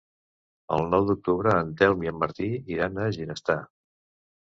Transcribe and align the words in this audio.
El 0.77 0.85
nou 0.93 1.03
d'octubre 1.09 1.53
en 1.63 1.69
Telm 1.81 2.01
i 2.05 2.09
en 2.13 2.17
Martí 2.23 2.47
iran 2.77 2.97
a 3.05 3.11
Ginestar. 3.19 3.59